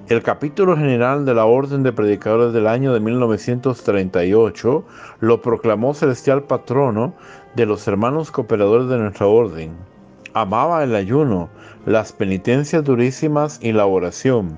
El 0.08 0.24
capítulo 0.24 0.78
general 0.78 1.26
de 1.26 1.34
la 1.34 1.46
Orden 1.46 1.84
de 1.84 1.92
Predicadores 1.92 2.54
del 2.54 2.68
año 2.68 2.94
de 2.94 3.02
1938 3.02 4.86
lo 5.20 5.42
proclamó 5.42 5.94
celestial 5.94 6.44
patrono 6.44 7.14
de 7.56 7.66
los 7.66 7.86
hermanos 7.88 8.32
cooperadores 8.32 8.88
de 8.88 8.98
nuestra 8.98 9.28
orden. 9.28 9.91
Amaba 10.34 10.84
el 10.84 10.96
ayuno, 10.96 11.50
las 11.86 12.14
penitencias 12.14 12.84
durísimas 12.84 13.60
y 13.62 13.74
la 13.74 13.86
oración, 13.86 14.58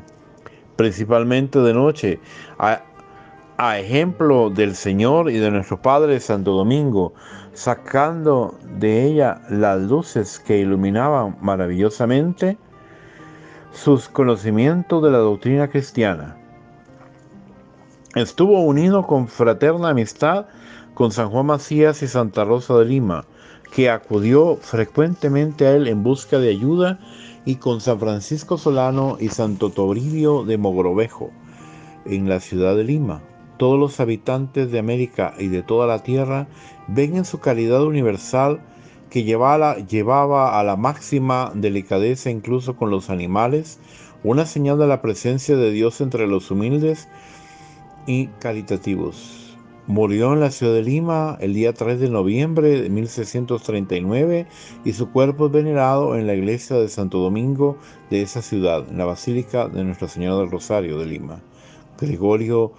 principalmente 0.75 1.59
de 1.59 1.73
noche, 1.73 2.19
a, 2.59 2.83
ejemplo 3.77 4.49
del 4.49 4.75
Señor 4.75 5.31
y 5.31 5.37
de 5.37 5.49
nuestro 5.49 5.81
Padre 5.81 6.19
Santo 6.19 6.51
Domingo, 6.51 7.13
sacando 7.53 8.55
de 8.77 9.05
ella 9.05 9.41
las 9.49 9.81
luces 9.81 10.39
que 10.39 10.59
iluminaban 10.59 11.37
maravillosamente 11.41 12.57
sus 13.71 14.09
conocimientos 14.09 15.01
de 15.01 15.11
la 15.11 15.19
doctrina 15.19 15.69
cristiana. 15.69 16.37
Estuvo 18.15 18.61
unido 18.61 19.07
con 19.07 19.27
fraterna 19.27 19.89
amistad 19.89 20.45
con 20.93 21.11
San 21.11 21.29
Juan 21.29 21.47
Macías 21.47 22.03
y 22.03 22.07
Santa 22.07 22.43
Rosa 22.43 22.77
de 22.77 22.85
Lima, 22.85 23.25
que 23.75 23.89
acudió 23.89 24.57
frecuentemente 24.57 25.65
a 25.65 25.71
él 25.71 25.87
en 25.87 26.03
busca 26.03 26.39
de 26.39 26.49
ayuda, 26.49 26.99
y 27.45 27.55
con 27.55 27.81
San 27.81 27.99
Francisco 27.99 28.57
Solano 28.57 29.17
y 29.19 29.29
Santo 29.29 29.69
Toribio 29.69 30.43
de 30.43 30.57
Mogrovejo, 30.57 31.31
en 32.05 32.29
la 32.29 32.39
ciudad 32.39 32.75
de 32.75 32.83
Lima. 32.83 33.21
Todos 33.57 33.79
los 33.79 33.99
habitantes 33.99 34.71
de 34.71 34.79
América 34.79 35.33
y 35.37 35.47
de 35.47 35.61
toda 35.61 35.87
la 35.87 36.03
tierra 36.03 36.47
ven 36.87 37.17
en 37.17 37.25
su 37.25 37.39
caridad 37.39 37.83
universal 37.83 38.61
que 39.09 39.23
llevaba, 39.23 39.77
llevaba 39.77 40.59
a 40.59 40.63
la 40.63 40.75
máxima 40.75 41.51
delicadeza 41.53 42.29
incluso 42.29 42.75
con 42.75 42.89
los 42.89 43.09
animales, 43.09 43.79
una 44.23 44.45
señal 44.45 44.79
de 44.79 44.87
la 44.87 45.01
presencia 45.01 45.55
de 45.55 45.71
Dios 45.71 45.99
entre 46.01 46.27
los 46.27 46.49
humildes 46.49 47.09
y 48.07 48.27
caritativos. 48.39 49.52
Murió 49.87 50.31
en 50.31 50.39
la 50.39 50.49
ciudad 50.49 50.73
de 50.73 50.81
Lima 50.81 51.37
el 51.41 51.53
día 51.53 51.73
3 51.73 51.99
de 51.99 52.09
noviembre 52.09 52.81
de 52.81 52.89
1639 52.89 54.47
y 54.85 54.93
su 54.93 55.11
cuerpo 55.11 55.47
es 55.47 55.51
venerado 55.51 56.15
en 56.15 56.25
la 56.25 56.35
iglesia 56.35 56.77
de 56.77 56.87
Santo 56.87 57.19
Domingo 57.19 57.77
de 58.09 58.21
esa 58.21 58.41
ciudad, 58.41 58.87
en 58.89 58.97
la 58.97 59.03
Basílica 59.03 59.67
de 59.67 59.83
Nuestra 59.83 60.07
Señora 60.07 60.37
del 60.37 60.51
Rosario 60.51 60.97
de 60.97 61.05
Lima. 61.05 61.41
Gregorio 61.99 62.71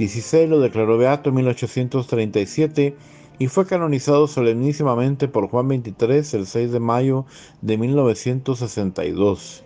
XVI 0.00 0.48
lo 0.48 0.58
declaró 0.58 0.98
beato 0.98 1.28
en 1.28 1.36
1837 1.36 2.96
y 3.38 3.46
fue 3.46 3.64
canonizado 3.64 4.26
solemnísimamente 4.26 5.28
por 5.28 5.48
Juan 5.48 5.68
XXIII 5.68 6.40
el 6.40 6.46
6 6.48 6.72
de 6.72 6.80
mayo 6.80 7.24
de 7.62 7.78
1962. 7.78 9.62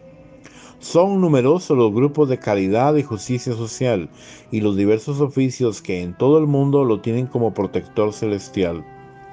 Son 0.82 1.20
numerosos 1.20 1.78
los 1.78 1.94
grupos 1.94 2.28
de 2.28 2.40
caridad 2.40 2.96
y 2.96 3.04
justicia 3.04 3.52
social 3.52 4.10
y 4.50 4.60
los 4.60 4.76
diversos 4.76 5.20
oficios 5.20 5.80
que 5.80 6.02
en 6.02 6.12
todo 6.12 6.38
el 6.38 6.48
mundo 6.48 6.84
lo 6.84 7.00
tienen 7.00 7.28
como 7.28 7.54
protector 7.54 8.12
celestial. 8.12 8.84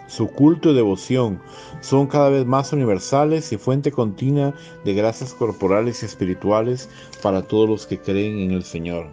Su 0.05 0.27
culto 0.27 0.69
y 0.69 0.75
devoción 0.75 1.41
son 1.81 2.05
cada 2.05 2.29
vez 2.29 2.45
más 2.45 2.71
universales 2.71 3.51
y 3.51 3.57
fuente 3.57 3.91
continua 3.91 4.53
de 4.85 4.93
gracias 4.93 5.33
corporales 5.33 6.03
y 6.03 6.05
espirituales 6.05 6.87
para 7.23 7.41
todos 7.41 7.67
los 7.67 7.87
que 7.87 7.97
creen 7.97 8.37
en 8.37 8.51
el 8.51 8.63
Señor. 8.63 9.07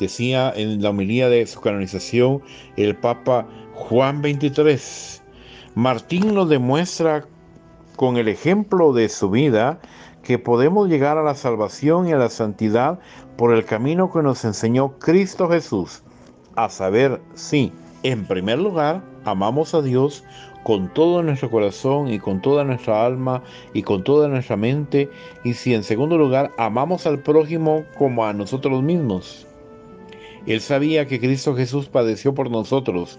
Decía 0.00 0.52
en 0.56 0.82
la 0.82 0.90
homilía 0.90 1.28
de 1.28 1.46
su 1.46 1.60
canonización 1.60 2.42
el 2.76 2.96
Papa 2.96 3.46
Juan 3.74 4.20
XXIII, 4.20 5.22
Martín 5.76 6.34
nos 6.34 6.48
demuestra 6.48 7.24
con 7.94 8.16
el 8.16 8.26
ejemplo 8.26 8.92
de 8.92 9.08
su 9.08 9.30
vida 9.30 9.78
que 10.22 10.38
podemos 10.38 10.88
llegar 10.88 11.18
a 11.18 11.22
la 11.22 11.34
salvación 11.34 12.08
y 12.08 12.12
a 12.12 12.18
la 12.18 12.28
santidad 12.28 12.98
por 13.36 13.54
el 13.54 13.64
camino 13.64 14.12
que 14.12 14.22
nos 14.22 14.44
enseñó 14.44 14.98
Cristo 14.98 15.48
Jesús. 15.48 16.02
A 16.56 16.68
saber, 16.68 17.20
sí, 17.34 17.72
en 18.02 18.26
primer 18.26 18.58
lugar, 18.58 19.02
amamos 19.24 19.74
a 19.74 19.82
Dios 19.82 20.24
con 20.62 20.92
todo 20.92 21.22
nuestro 21.22 21.50
corazón 21.50 22.08
y 22.08 22.18
con 22.18 22.42
toda 22.42 22.64
nuestra 22.64 23.04
alma 23.04 23.42
y 23.72 23.82
con 23.82 24.04
toda 24.04 24.28
nuestra 24.28 24.56
mente. 24.56 25.08
Y 25.44 25.54
si 25.54 25.74
en 25.74 25.84
segundo 25.84 26.18
lugar, 26.18 26.50
amamos 26.58 27.06
al 27.06 27.20
prójimo 27.20 27.84
como 27.98 28.26
a 28.26 28.32
nosotros 28.32 28.82
mismos. 28.82 29.46
Él 30.46 30.60
sabía 30.60 31.06
que 31.06 31.20
Cristo 31.20 31.54
Jesús 31.54 31.88
padeció 31.88 32.34
por 32.34 32.50
nosotros 32.50 33.18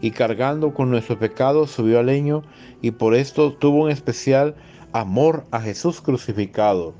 y 0.00 0.12
cargando 0.12 0.72
con 0.72 0.90
nuestros 0.90 1.18
pecados 1.18 1.70
subió 1.70 1.98
al 1.98 2.06
leño 2.06 2.42
y 2.80 2.92
por 2.92 3.14
esto 3.14 3.52
tuvo 3.52 3.84
un 3.84 3.90
especial 3.90 4.54
amor 4.92 5.44
a 5.50 5.60
Jesús 5.60 6.00
crucificado, 6.00 6.94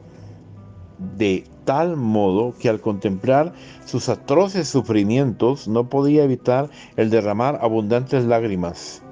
de 1.17 1.45
tal 1.65 1.97
modo 1.97 2.55
que 2.59 2.69
al 2.69 2.81
contemplar 2.81 3.53
sus 3.85 4.09
atroces 4.09 4.69
sufrimientos 4.69 5.69
no 5.69 5.89
podía 5.89 6.25
evitar 6.25 6.69
el 6.97 7.11
derramar 7.11 7.59
abundantes 7.63 8.25
lágrimas. 8.25 9.03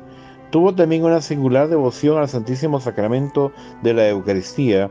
Tuvo 0.51 0.75
también 0.75 1.05
una 1.05 1.21
singular 1.21 1.69
devoción 1.69 2.19
al 2.19 2.29
Santísimo 2.29 2.81
Sacramento 2.81 3.53
de 3.83 3.93
la 3.93 4.09
Eucaristía, 4.09 4.91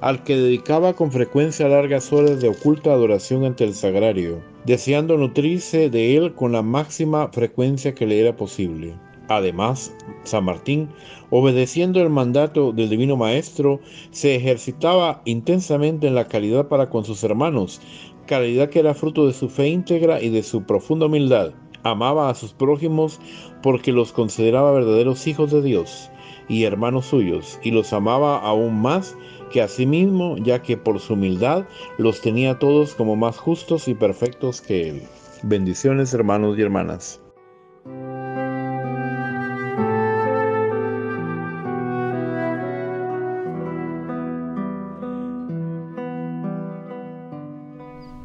al 0.00 0.24
que 0.24 0.36
dedicaba 0.36 0.94
con 0.94 1.12
frecuencia 1.12 1.68
largas 1.68 2.12
horas 2.12 2.40
de 2.40 2.48
oculta 2.48 2.92
adoración 2.92 3.44
ante 3.44 3.64
el 3.64 3.74
sagrario, 3.74 4.40
deseando 4.64 5.16
nutrirse 5.16 5.90
de 5.90 6.16
él 6.16 6.34
con 6.34 6.52
la 6.52 6.62
máxima 6.62 7.28
frecuencia 7.28 7.94
que 7.94 8.06
le 8.06 8.20
era 8.20 8.36
posible. 8.36 8.94
Además, 9.28 9.94
San 10.22 10.44
Martín, 10.44 10.88
obedeciendo 11.30 12.00
el 12.00 12.10
mandato 12.10 12.72
del 12.72 12.88
Divino 12.88 13.16
Maestro, 13.16 13.80
se 14.10 14.36
ejercitaba 14.36 15.22
intensamente 15.24 16.06
en 16.06 16.14
la 16.14 16.28
caridad 16.28 16.68
para 16.68 16.90
con 16.90 17.04
sus 17.04 17.24
hermanos, 17.24 17.80
caridad 18.26 18.68
que 18.70 18.80
era 18.80 18.94
fruto 18.94 19.26
de 19.26 19.32
su 19.32 19.48
fe 19.48 19.68
íntegra 19.68 20.22
y 20.22 20.30
de 20.30 20.42
su 20.42 20.62
profunda 20.62 21.06
humildad. 21.06 21.52
Amaba 21.82 22.30
a 22.30 22.34
sus 22.34 22.52
prójimos 22.52 23.20
porque 23.62 23.92
los 23.92 24.12
consideraba 24.12 24.72
verdaderos 24.72 25.26
hijos 25.26 25.50
de 25.50 25.62
Dios. 25.62 26.10
y 26.48 26.62
hermanos 26.62 27.06
suyos, 27.06 27.58
y 27.64 27.72
los 27.72 27.92
amaba 27.92 28.38
aún 28.38 28.80
más 28.80 29.16
que 29.50 29.62
a 29.62 29.66
sí 29.66 29.84
mismo, 29.84 30.36
ya 30.38 30.62
que 30.62 30.76
por 30.76 31.00
su 31.00 31.14
humildad 31.14 31.64
los 31.98 32.20
tenía 32.20 32.58
todos 32.60 32.94
como 32.94 33.16
más 33.16 33.36
justos 33.36 33.88
y 33.88 33.94
perfectos 33.94 34.60
que 34.60 34.90
él. 34.90 35.02
Bendiciones 35.42 36.14
hermanos 36.14 36.56
y 36.56 36.62
hermanas. 36.62 37.20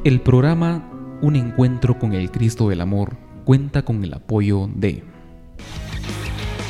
El 0.04 0.20
programa 0.20 0.90
Un 1.22 1.36
encuentro 1.36 2.00
con 2.00 2.14
el 2.14 2.32
Cristo 2.32 2.70
del 2.70 2.82
Amor 2.82 3.18
cuenta 3.46 3.84
con 3.84 4.04
el 4.04 4.16
apoyo 4.16 4.68
de... 4.74 5.04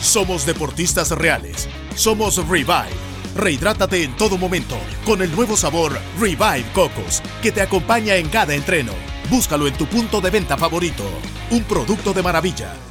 Somos 0.02 0.46
deportistas 0.46 1.12
reales. 1.12 1.70
Somos 1.96 2.46
Revive. 2.50 2.90
Rehidrátate 3.38 4.04
en 4.04 4.18
todo 4.18 4.38
momento 4.38 4.76
con 5.06 5.22
el 5.22 5.34
nuevo 5.34 5.56
sabor 5.56 5.98
Revive 6.20 6.66
Cocos 6.74 7.22
que 7.42 7.54
te 7.54 7.62
acompaña 7.62 8.18
en 8.18 8.28
cada 8.28 8.54
entreno. 8.54 8.92
Búscalo 9.30 9.66
en 9.66 9.76
tu 9.76 9.86
punto 9.86 10.20
de 10.20 10.30
venta 10.30 10.58
favorito. 10.58 11.06
Un 11.52 11.64
producto 11.64 12.12
de 12.12 12.24
maravilla. 12.24 12.91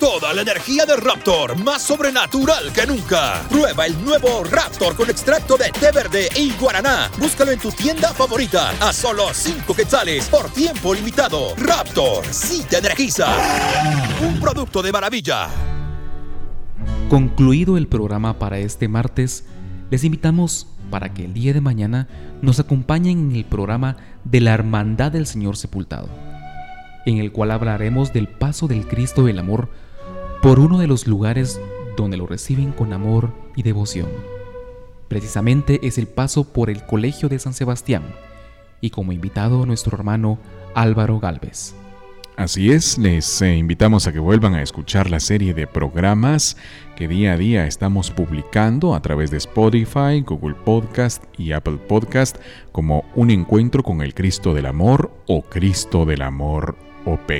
Toda 0.00 0.32
la 0.32 0.40
energía 0.40 0.86
de 0.86 0.96
Raptor, 0.96 1.62
más 1.62 1.82
sobrenatural 1.82 2.72
que 2.72 2.86
nunca. 2.86 3.42
Prueba 3.50 3.84
el 3.84 4.02
nuevo 4.02 4.42
Raptor 4.44 4.96
con 4.96 5.10
extracto 5.10 5.58
de 5.58 5.70
té 5.78 5.92
verde 5.94 6.26
y 6.38 6.52
guaraná. 6.52 7.10
Búscalo 7.18 7.52
en 7.52 7.58
tu 7.58 7.70
tienda 7.70 8.14
favorita 8.14 8.70
a 8.80 8.94
solo 8.94 9.24
5 9.30 9.74
quetzales 9.74 10.26
por 10.30 10.48
tiempo 10.54 10.94
limitado. 10.94 11.54
Raptor, 11.56 12.24
sí 12.24 12.64
te 12.66 12.78
energiza. 12.78 13.26
Un 14.26 14.40
producto 14.40 14.80
de 14.80 14.90
maravilla. 14.90 15.48
Concluido 17.10 17.76
el 17.76 17.86
programa 17.86 18.38
para 18.38 18.58
este 18.58 18.88
martes, 18.88 19.44
les 19.90 20.02
invitamos 20.02 20.66
para 20.90 21.12
que 21.12 21.26
el 21.26 21.34
día 21.34 21.52
de 21.52 21.60
mañana 21.60 22.08
nos 22.40 22.58
acompañen 22.58 23.18
en 23.18 23.36
el 23.36 23.44
programa 23.44 23.98
de 24.24 24.40
la 24.40 24.54
Hermandad 24.54 25.12
del 25.12 25.26
Señor 25.26 25.58
Sepultado, 25.58 26.08
en 27.04 27.18
el 27.18 27.32
cual 27.32 27.50
hablaremos 27.50 28.14
del 28.14 28.28
paso 28.28 28.66
del 28.66 28.88
Cristo 28.88 29.24
del 29.24 29.38
Amor 29.38 29.68
por 30.42 30.58
uno 30.58 30.78
de 30.78 30.86
los 30.86 31.06
lugares 31.06 31.60
donde 31.96 32.16
lo 32.16 32.26
reciben 32.26 32.72
con 32.72 32.92
amor 32.92 33.30
y 33.56 33.62
devoción. 33.62 34.08
Precisamente 35.08 35.80
es 35.86 35.98
el 35.98 36.06
paso 36.06 36.44
por 36.44 36.70
el 36.70 36.86
Colegio 36.86 37.28
de 37.28 37.38
San 37.38 37.52
Sebastián 37.52 38.04
y 38.80 38.90
como 38.90 39.12
invitado 39.12 39.66
nuestro 39.66 39.98
hermano 39.98 40.38
Álvaro 40.74 41.20
Galvez. 41.20 41.74
Así 42.36 42.70
es, 42.72 42.96
les 42.96 43.42
eh, 43.42 43.54
invitamos 43.54 44.06
a 44.06 44.14
que 44.14 44.18
vuelvan 44.18 44.54
a 44.54 44.62
escuchar 44.62 45.10
la 45.10 45.20
serie 45.20 45.52
de 45.52 45.66
programas 45.66 46.56
que 46.96 47.06
día 47.06 47.32
a 47.32 47.36
día 47.36 47.66
estamos 47.66 48.10
publicando 48.10 48.94
a 48.94 49.02
través 49.02 49.30
de 49.30 49.36
Spotify, 49.36 50.22
Google 50.24 50.54
Podcast 50.54 51.22
y 51.36 51.52
Apple 51.52 51.76
Podcast 51.86 52.38
como 52.72 53.04
Un 53.14 53.30
Encuentro 53.30 53.82
con 53.82 54.00
el 54.00 54.14
Cristo 54.14 54.54
del 54.54 54.64
Amor 54.66 55.12
o 55.26 55.42
Cristo 55.42 56.06
del 56.06 56.22
Amor 56.22 56.78
OP. 57.04 57.30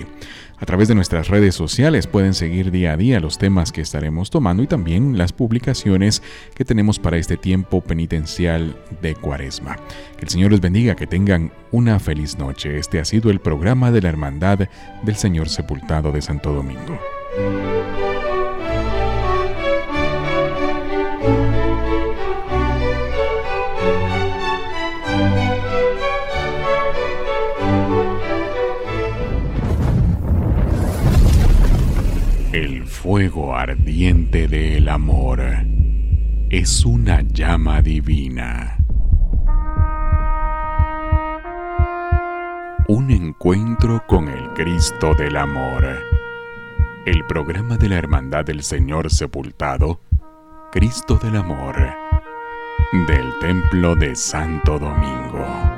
A 0.61 0.67
través 0.67 0.89
de 0.89 0.95
nuestras 0.95 1.29
redes 1.29 1.55
sociales 1.55 2.07
pueden 2.07 2.35
seguir 2.35 2.71
día 2.71 2.93
a 2.93 2.97
día 2.99 3.19
los 3.19 3.39
temas 3.39 3.73
que 3.73 3.81
estaremos 3.81 4.29
tomando 4.29 4.63
y 4.63 4.67
también 4.67 5.17
las 5.17 5.33
publicaciones 5.33 6.23
que 6.55 6.67
tenemos 6.67 6.99
para 6.99 7.17
este 7.17 7.39
tiempo 7.39 7.81
penitencial 7.81 8.77
de 9.01 9.15
Cuaresma. 9.15 9.77
Que 10.19 10.27
el 10.27 10.29
Señor 10.29 10.51
les 10.51 10.61
bendiga, 10.61 10.97
que 10.97 11.07
tengan 11.07 11.51
una 11.73 11.99
feliz 11.99 12.37
noche. 12.37 12.77
Este 12.77 13.01
ha 13.01 13.07
sido 13.07 13.31
el 13.31 13.41
programa 13.41 13.91
de 13.91 14.03
la 14.03 14.11
Hermandad 14.11 14.69
del 15.03 15.17
Señor 15.17 15.49
Sepultado 15.49 16.13
de 16.13 16.21
Santo 16.21 16.53
Domingo. 16.53 17.01
Ardiente 33.61 34.49
del 34.49 34.89
amor 34.89 35.43
es 36.49 36.83
una 36.87 37.21
llama 37.21 37.83
divina. 37.83 38.79
Un 42.89 43.11
encuentro 43.11 44.03
con 44.07 44.29
el 44.29 44.49
Cristo 44.55 45.15
del 45.15 45.37
Amor. 45.37 45.85
El 47.05 47.27
programa 47.27 47.77
de 47.77 47.91
la 47.91 47.97
Hermandad 47.97 48.47
del 48.47 48.63
Señor 48.63 49.11
Sepultado, 49.11 50.01
Cristo 50.73 51.21
del 51.23 51.37
Amor, 51.37 51.77
del 53.07 53.39
Templo 53.41 53.95
de 53.95 54.17
Santo 54.17 54.79
Domingo. 54.79 55.70